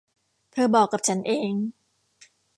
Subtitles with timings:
[0.51, 1.51] เธอบอกกับฉันเอง